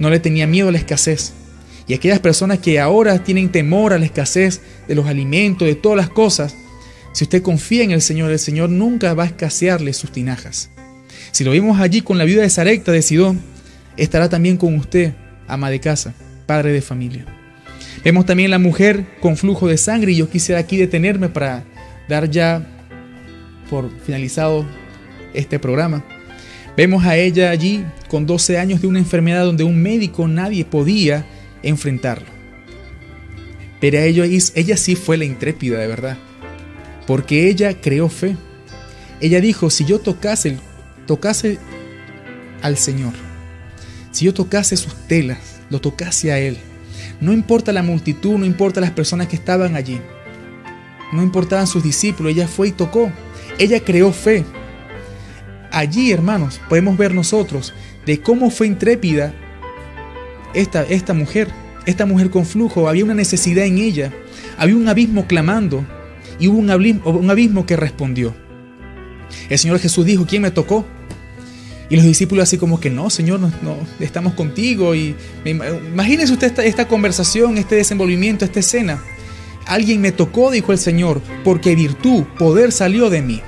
[0.00, 1.34] No le tenía miedo a la escasez.
[1.86, 5.96] Y aquellas personas que ahora tienen temor a la escasez de los alimentos, de todas
[5.96, 6.54] las cosas,
[7.12, 10.70] si usted confía en el Señor, el Señor nunca va a escasearle sus tinajas.
[11.30, 13.40] Si lo vimos allí con la viuda de Sarepta de Sidón,
[13.96, 15.14] estará también con usted,
[15.46, 16.14] ama de casa,
[16.46, 17.26] padre de familia.
[18.04, 21.64] Vemos también la mujer con flujo de sangre y yo quisiera aquí detenerme para
[22.08, 22.66] dar ya
[23.70, 24.66] por finalizado
[25.34, 26.04] este programa.
[26.76, 31.26] Vemos a ella allí con 12 años de una enfermedad donde un médico nadie podía
[31.62, 32.28] enfrentarlo.
[33.80, 36.18] Pero ella, ella sí fue la intrépida de verdad,
[37.06, 38.36] porque ella creó fe.
[39.20, 40.58] Ella dijo, si yo tocase,
[41.06, 41.58] tocase
[42.62, 43.12] al Señor,
[44.12, 46.58] si yo tocase sus telas, lo tocase a Él,
[47.20, 50.00] no importa la multitud, no importa las personas que estaban allí,
[51.12, 53.10] no importaban sus discípulos, ella fue y tocó,
[53.58, 54.44] ella creó fe.
[55.70, 57.72] Allí, hermanos, podemos ver nosotros
[58.04, 59.34] de cómo fue intrépida
[60.54, 61.48] esta, esta mujer,
[61.86, 64.12] esta mujer con flujo, había una necesidad en ella,
[64.58, 65.84] había un abismo clamando
[66.38, 68.34] y hubo un abismo, un abismo que respondió.
[69.48, 70.84] El Señor Jesús dijo, ¿quién me tocó?
[71.88, 73.50] Y los discípulos así como que no, Señor, no,
[74.00, 74.94] estamos contigo.
[74.94, 79.02] Y imagínese usted esta conversación, este desenvolvimiento, esta escena.
[79.66, 83.42] Alguien me tocó, dijo el Señor, porque virtud, poder salió de mí.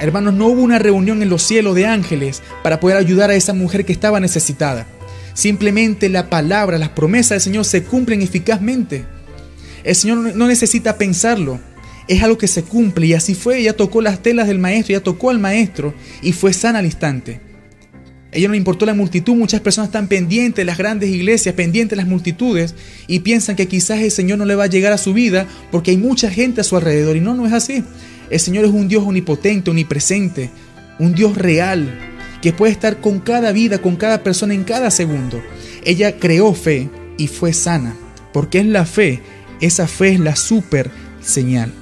[0.00, 3.52] Hermanos, no hubo una reunión en los cielos de ángeles para poder ayudar a esa
[3.52, 4.86] mujer que estaba necesitada.
[5.34, 9.04] Simplemente la palabra, las promesas del Señor se cumplen eficazmente.
[9.84, 11.60] El Señor no necesita pensarlo.
[12.08, 13.58] Es algo que se cumple y así fue.
[13.58, 17.40] Ella tocó las telas del maestro, ella tocó al maestro y fue sana al instante.
[18.32, 19.34] ella no le importó la multitud.
[19.34, 22.74] Muchas personas están pendientes de las grandes iglesias, pendientes de las multitudes
[23.06, 25.90] y piensan que quizás el Señor no le va a llegar a su vida porque
[25.90, 27.16] hay mucha gente a su alrededor.
[27.16, 27.84] Y no, no es así.
[28.30, 30.50] El Señor es un Dios omnipotente, omnipresente,
[30.98, 31.98] un Dios real,
[32.42, 35.42] que puede estar con cada vida, con cada persona en cada segundo.
[35.84, 37.94] Ella creó fe y fue sana,
[38.32, 39.22] porque es la fe,
[39.60, 41.72] esa fe es la super señal.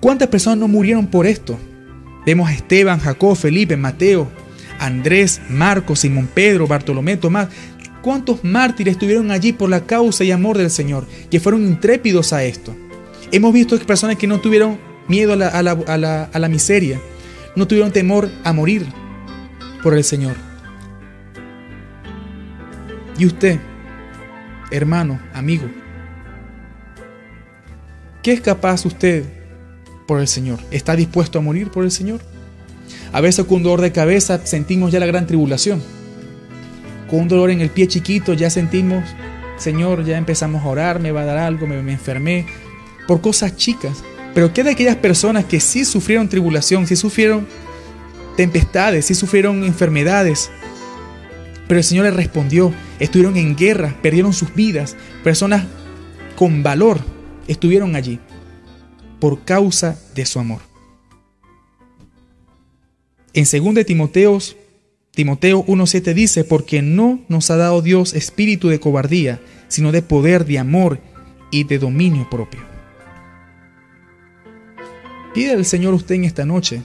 [0.00, 1.58] ¿Cuántas personas no murieron por esto?
[2.26, 4.28] Vemos a Esteban, Jacob, Felipe, Mateo,
[4.78, 7.48] Andrés, Marcos, Simón Pedro, Bartolomé, Tomás.
[8.02, 12.44] ¿Cuántos mártires estuvieron allí por la causa y amor del Señor, que fueron intrépidos a
[12.44, 12.76] esto?
[13.32, 17.00] Hemos visto personas que no tuvieron miedo a la, miseria,
[17.56, 18.86] no tuvieron temor a morir
[19.82, 20.36] por el Señor.
[23.18, 23.60] Y usted,
[24.70, 25.68] hermano, amigo,
[28.22, 29.24] ¿qué es capaz usted
[30.06, 30.58] por el Señor?
[30.70, 32.20] ¿Está dispuesto a morir por el Señor?
[33.12, 35.80] A veces con un dolor de cabeza sentimos ya la gran tribulación.
[37.08, 39.04] Con un dolor en el pie chiquito ya sentimos,
[39.56, 42.46] Señor, ya empezamos a orar, me va a dar algo, me, me enfermé,
[43.06, 44.02] por cosas chicas.
[44.34, 47.46] Pero ¿qué de aquellas personas que sí sufrieron tribulación, sí sufrieron
[48.36, 50.50] tempestades, sí sufrieron enfermedades?
[51.68, 55.64] Pero el Señor les respondió, estuvieron en guerra, perdieron sus vidas, personas
[56.36, 57.00] con valor
[57.46, 58.18] estuvieron allí
[59.20, 60.60] por causa de su amor.
[63.32, 64.56] En 2 Timoteos
[65.14, 70.44] Timoteo 1.7 dice, porque no nos ha dado Dios espíritu de cobardía, sino de poder,
[70.44, 70.98] de amor
[71.52, 72.73] y de dominio propio.
[75.34, 76.80] Pide al Señor usted en esta noche,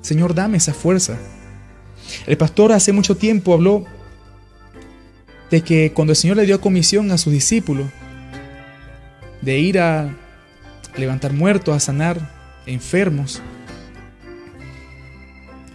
[0.00, 1.16] Señor, dame esa fuerza.
[2.26, 3.84] El pastor hace mucho tiempo habló
[5.52, 7.86] de que cuando el Señor le dio comisión a sus discípulos
[9.40, 10.16] de ir a
[10.96, 12.32] levantar muertos, a sanar
[12.66, 13.40] enfermos,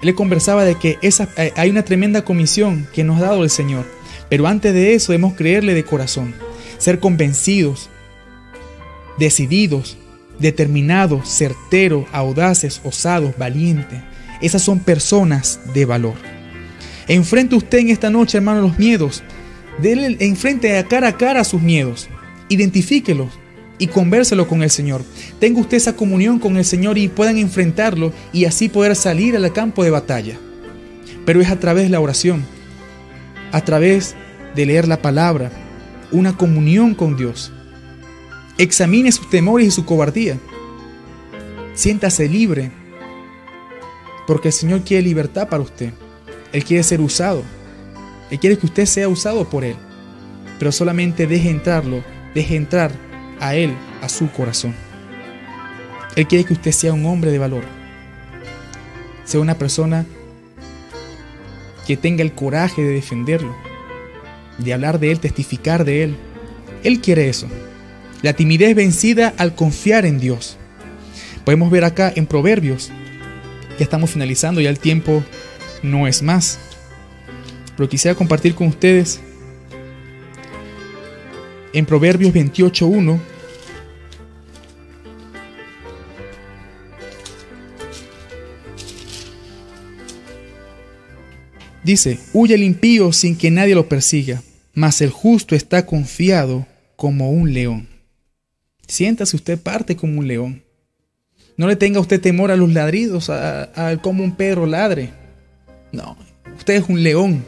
[0.01, 3.49] le conversaba de que esa, eh, hay una tremenda comisión que nos ha dado el
[3.49, 3.85] Señor.
[4.29, 6.35] Pero antes de eso debemos creerle de corazón,
[6.77, 7.89] ser convencidos,
[9.17, 9.97] decididos,
[10.39, 13.99] determinados, certeros, audaces, osados, valientes.
[14.41, 16.15] Esas son personas de valor.
[17.07, 19.23] Enfrente usted en esta noche, hermano, los miedos.
[19.81, 22.07] Dele enfrente a cara a cara sus miedos.
[22.49, 23.29] Identifíquelos
[23.79, 25.03] y convérselo con el Señor.
[25.39, 29.53] Tenga usted esa comunión con el Señor y puedan enfrentarlo y así poder salir al
[29.53, 30.37] campo de batalla.
[31.25, 32.43] Pero es a través de la oración,
[33.51, 34.15] a través
[34.55, 35.51] de leer la palabra,
[36.11, 37.51] una comunión con Dios.
[38.57, 40.39] Examine sus temores y su cobardía.
[41.75, 42.71] Siéntase libre,
[44.25, 45.93] porque el Señor quiere libertad para usted.
[46.51, 47.43] Él quiere ser usado.
[48.31, 49.75] Él quiere que usted sea usado por Él.
[50.57, 52.91] Pero solamente deje entrarlo, deje entrar
[53.39, 54.73] a Él, a su corazón.
[56.15, 57.63] Él quiere que usted sea un hombre de valor,
[59.23, 60.03] sea una persona
[61.85, 63.55] que tenga el coraje de defenderlo,
[64.57, 66.17] de hablar de Él, testificar de Él.
[66.83, 67.47] Él quiere eso.
[68.23, 70.57] La timidez vencida al confiar en Dios.
[71.45, 72.89] Podemos ver acá en Proverbios,
[73.77, 75.23] ya estamos finalizando, ya el tiempo
[75.83, 76.59] no es más.
[77.75, 79.21] Pero quisiera compartir con ustedes
[81.73, 83.19] en Proverbios 28.1,
[91.83, 94.41] dice, huye el impío sin que nadie lo persiga,
[94.73, 97.96] mas el justo está confiado como un león.
[98.87, 100.63] Siéntase usted parte como un león.
[101.57, 103.31] No le tenga usted temor a los ladridos,
[104.01, 105.11] como un perro ladre.
[105.91, 106.17] No,
[106.57, 107.43] usted es un león.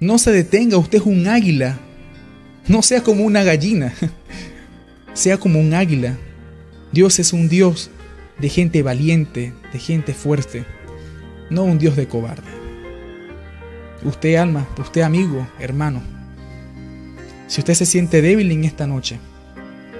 [0.00, 1.78] No se detenga, usted es un águila
[2.68, 3.94] no sea como una gallina,
[5.14, 6.16] sea como un águila.
[6.92, 7.90] Dios es un Dios
[8.38, 10.64] de gente valiente, de gente fuerte,
[11.50, 12.46] no un Dios de cobarde.
[14.04, 16.02] Usted alma, usted amigo, hermano,
[17.46, 19.18] si usted se siente débil en esta noche,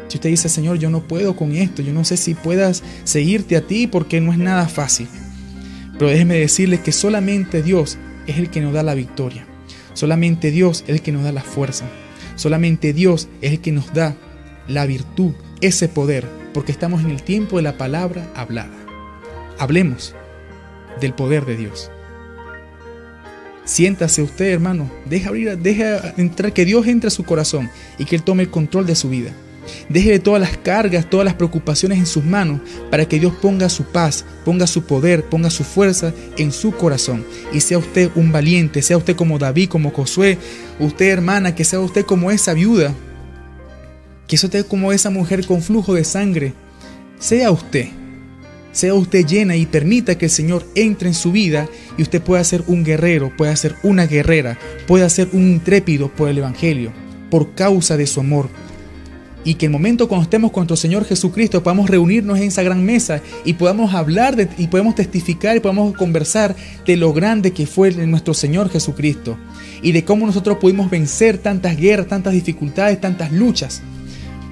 [0.09, 3.57] si usted dice, Señor, yo no puedo con esto, yo no sé si puedas seguirte
[3.57, 5.09] a ti porque no es nada fácil.
[5.99, 9.47] Pero déjeme decirle que solamente Dios es el que nos da la victoria.
[9.93, 11.87] Solamente Dios es el que nos da la fuerza.
[12.37, 14.17] Solamente Dios es el que nos da
[14.69, 18.77] la virtud, ese poder, porque estamos en el tiempo de la palabra hablada.
[19.59, 20.15] Hablemos
[21.01, 21.91] del poder de Dios.
[23.65, 27.69] Siéntase usted, hermano, deja abrir, deja entrar, que Dios entre a su corazón
[27.99, 29.33] y que Él tome el control de su vida.
[29.89, 33.85] Deje todas las cargas, todas las preocupaciones en sus manos para que Dios ponga su
[33.85, 37.25] paz, ponga su poder, ponga su fuerza en su corazón.
[37.53, 40.39] Y sea usted un valiente, sea usted como David, como Josué,
[40.79, 42.95] usted hermana, que sea usted como esa viuda,
[44.27, 46.53] que sea usted como esa mujer con flujo de sangre.
[47.19, 47.89] Sea usted,
[48.73, 52.45] sea usted llena y permita que el Señor entre en su vida y usted pueda
[52.45, 56.93] ser un guerrero, pueda ser una guerrera, pueda ser un intrépido por el Evangelio,
[57.29, 58.49] por causa de su amor
[59.49, 62.85] y que el momento cuando estemos con nuestro Señor Jesucristo podamos reunirnos en esa gran
[62.85, 67.67] mesa y podamos hablar de, y podemos testificar y podamos conversar de lo grande que
[67.67, 69.39] fue nuestro Señor Jesucristo
[69.81, 73.81] y de cómo nosotros pudimos vencer tantas guerras, tantas dificultades, tantas luchas,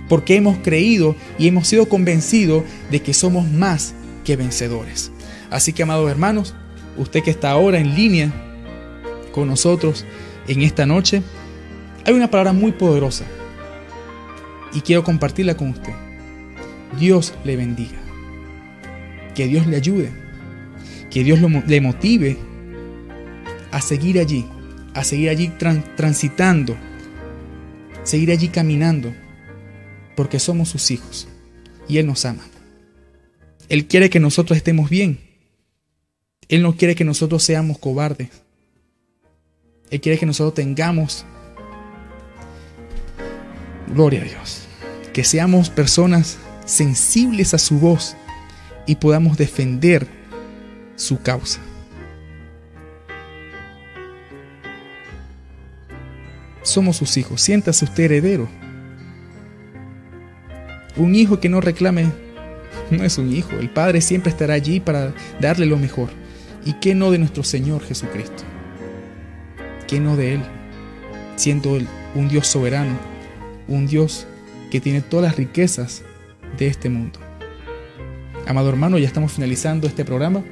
[0.09, 3.93] porque hemos creído y hemos sido convencidos de que somos más
[4.25, 5.13] que vencedores.
[5.51, 6.55] Así que, amados hermanos,
[6.97, 8.33] usted que está ahora en línea
[9.33, 10.07] con nosotros
[10.49, 11.23] en esta noche,
[12.07, 13.27] hay una palabra muy poderosa
[14.77, 15.95] y quiero compartirla con usted.
[16.99, 17.99] Dios le bendiga.
[19.35, 20.13] Que Dios le ayude.
[21.11, 22.37] Que Dios le motive
[23.71, 24.45] a seguir allí,
[24.93, 25.51] a seguir allí
[25.97, 26.77] transitando,
[28.03, 29.15] seguir allí caminando,
[30.15, 31.27] porque somos sus hijos
[31.89, 32.45] y Él nos ama.
[33.71, 35.21] Él quiere que nosotros estemos bien.
[36.49, 38.29] Él no quiere que nosotros seamos cobardes.
[39.91, 41.25] Él quiere que nosotros tengamos
[43.89, 44.66] gloria a Dios
[45.17, 46.37] que seamos personas
[46.67, 48.15] sensibles a su voz
[48.85, 50.07] y podamos defender
[50.95, 51.59] su causa.
[56.61, 58.47] Somos sus hijos, siéntase usted heredero.
[60.99, 62.13] Un hijo que no reclame
[62.91, 66.11] no es un hijo, el Padre siempre estará allí para darle lo mejor.
[66.67, 68.43] ¿Y qué no de nuestro Señor Jesucristo?
[69.89, 70.43] ¿Qué no de Él?
[71.37, 72.99] Siendo Él un Dios soberano,
[73.67, 74.27] un Dios
[74.77, 76.03] que tiene todas las riquezas
[76.59, 77.19] de este mundo.
[78.47, 80.45] Amado hermano, ya estamos finalizando este programa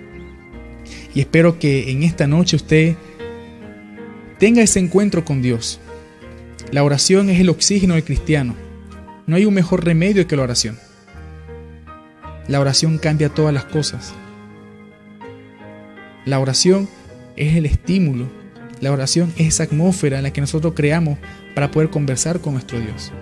[1.15, 2.97] y espero que en esta noche usted
[4.39, 5.79] tenga ese encuentro con Dios.
[6.73, 8.55] La oración es el oxígeno del cristiano.
[9.27, 10.79] No hay un mejor remedio que la oración.
[12.49, 14.15] La oración cambia todas las cosas.
[16.25, 16.89] La oración
[17.37, 18.27] es el estímulo.
[18.81, 21.19] La oración es esa atmósfera en la que nosotros creamos
[21.55, 23.13] para poder conversar con nuestro Dios.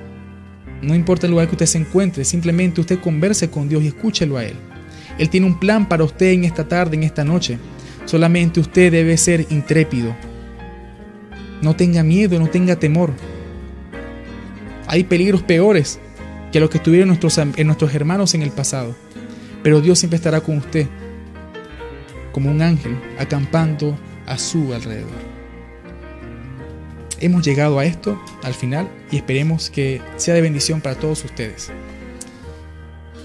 [0.83, 4.37] No importa el lugar que usted se encuentre, simplemente usted converse con Dios y escúchelo
[4.37, 4.57] a Él.
[5.19, 7.59] Él tiene un plan para usted en esta tarde, en esta noche.
[8.05, 10.15] Solamente usted debe ser intrépido.
[11.61, 13.13] No tenga miedo, no tenga temor.
[14.89, 16.01] Hay peligros peores
[16.51, 18.97] que los que tuvieron nuestros, en nuestros hermanos en el pasado.
[19.63, 20.89] Pero Dios siempre estará con usted,
[22.33, 25.32] como un ángel, acampando a su alrededor.
[27.23, 31.71] Hemos llegado a esto, al final, y esperemos que sea de bendición para todos ustedes.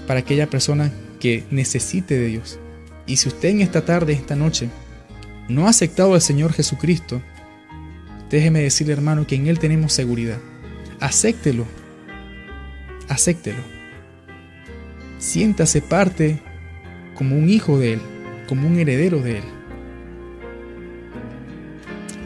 [0.06, 2.60] Para aquella persona que necesite de Dios.
[3.06, 4.68] Y si usted en esta tarde, esta noche,
[5.48, 7.20] no ha aceptado al Señor Jesucristo,
[8.30, 10.38] déjeme decirle hermano que en Él tenemos seguridad.
[11.00, 11.66] Acéptelo.
[13.08, 13.64] Acéptelo.
[15.18, 16.40] Siéntase parte
[17.16, 18.00] como un hijo de Él,
[18.46, 19.57] como un heredero de Él.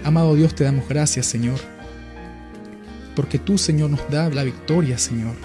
[0.04, 1.60] Amado Dios, te damos gracias, Señor,
[3.14, 5.36] porque tú, Señor, nos da la victoria, Señor.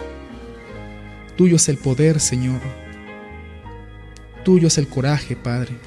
[1.36, 2.60] Tuyo es el poder, Señor.
[4.43, 5.78] Tuyo es el coraje, Padre.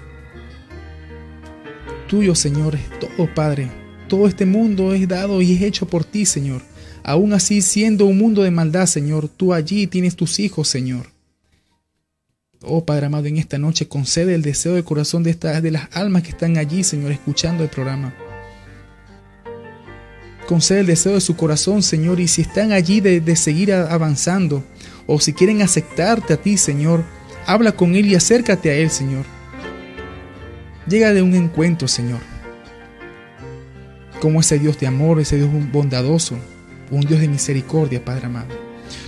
[2.07, 3.73] Tuyo, Señor, es todo, Padre.
[4.07, 6.63] Todo este mundo es dado y es hecho por ti, Señor.
[7.03, 11.07] Aún así, siendo un mundo de maldad, Señor, tú allí tienes tus hijos, Señor.
[12.63, 16.23] Oh Padre amado, en esta noche concede el deseo del corazón de, de las almas
[16.23, 18.15] que están allí, Señor, escuchando el programa
[20.51, 24.65] concede el deseo de su corazón, Señor, y si están allí de, seguir avanzando,
[25.07, 27.05] o si quieren aceptarte a ti, Señor,
[27.47, 29.25] habla con Él y acércate a Él, Señor.
[30.89, 32.19] Llega de un encuentro, Señor,
[34.21, 36.35] como ese Dios de amor, ese Dios bondadoso,
[36.91, 38.49] un Dios de misericordia, Padre amado.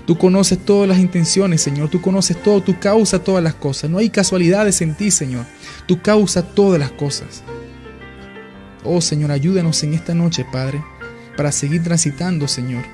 [0.07, 1.88] Tú conoces todas las intenciones, Señor.
[1.88, 2.61] Tú conoces todo.
[2.61, 3.90] Tú causas todas las cosas.
[3.90, 5.45] No hay casualidades en ti, Señor.
[5.86, 7.43] Tú causas todas las cosas.
[8.84, 10.82] Oh, Señor, ayúdanos en esta noche, Padre,
[11.37, 12.85] para seguir transitando, Señor.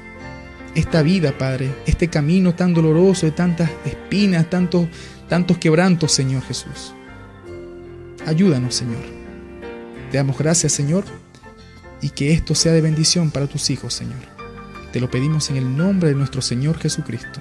[0.74, 4.89] Esta vida, Padre, este camino tan doloroso de tantas espinas, tantos,
[5.28, 6.95] tantos quebrantos, Señor Jesús.
[8.26, 9.03] Ayúdanos, Señor.
[10.11, 11.05] Te damos gracias, Señor,
[12.01, 14.20] y que esto sea de bendición para tus hijos, Señor.
[14.93, 17.41] Te lo pedimos en el nombre de nuestro Señor Jesucristo.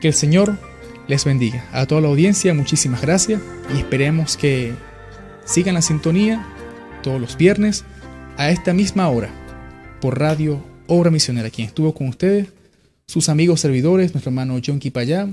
[0.00, 0.56] Que el Señor
[1.06, 1.64] les bendiga.
[1.72, 3.40] A toda la audiencia, muchísimas gracias
[3.74, 4.74] y esperemos que
[5.44, 6.46] sigan la sintonía
[7.08, 7.86] todos los viernes
[8.36, 9.30] a esta misma hora
[10.02, 11.48] por Radio Obra Misionera.
[11.48, 12.48] Quien estuvo con ustedes,
[13.06, 15.30] sus amigos servidores, nuestro hermano John Kipayá.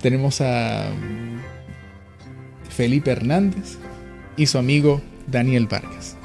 [0.00, 0.92] Tenemos a
[2.70, 3.78] Felipe Hernández
[4.36, 6.16] y su amigo Daniel Vargas.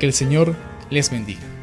[0.00, 0.56] Que el Señor
[0.90, 1.55] les bendiga.